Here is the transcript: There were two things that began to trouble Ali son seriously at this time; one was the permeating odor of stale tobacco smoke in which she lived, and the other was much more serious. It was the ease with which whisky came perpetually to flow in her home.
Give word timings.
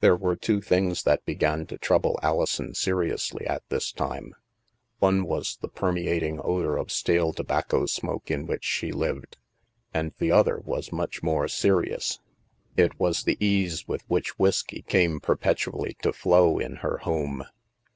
There 0.00 0.16
were 0.16 0.34
two 0.34 0.60
things 0.60 1.04
that 1.04 1.24
began 1.24 1.66
to 1.68 1.78
trouble 1.78 2.18
Ali 2.20 2.46
son 2.46 2.74
seriously 2.74 3.46
at 3.46 3.62
this 3.68 3.92
time; 3.92 4.34
one 4.98 5.22
was 5.22 5.56
the 5.60 5.68
permeating 5.68 6.40
odor 6.42 6.76
of 6.76 6.90
stale 6.90 7.32
tobacco 7.32 7.86
smoke 7.86 8.28
in 8.28 8.44
which 8.48 8.64
she 8.64 8.90
lived, 8.90 9.36
and 9.94 10.14
the 10.18 10.32
other 10.32 10.58
was 10.64 10.90
much 10.90 11.22
more 11.22 11.46
serious. 11.46 12.18
It 12.76 12.98
was 12.98 13.22
the 13.22 13.36
ease 13.38 13.86
with 13.86 14.02
which 14.10 14.36
whisky 14.36 14.82
came 14.82 15.20
perpetually 15.20 15.96
to 16.02 16.12
flow 16.12 16.58
in 16.58 16.78
her 16.82 16.98
home. 16.98 17.44